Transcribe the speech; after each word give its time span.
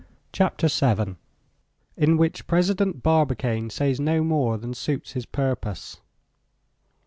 CHAPTER 0.33 0.67
VII.IN 0.67 2.17
WHICH 2.17 2.47
PRESIDENT 2.47 3.03
BARBICANE 3.03 3.69
SAYS 3.69 3.99
NO 3.99 4.23
MORE 4.23 4.57
THAN 4.57 4.73
SUITS 4.73 5.11
HIS 5.11 5.27
PURPOSE. 5.27 5.99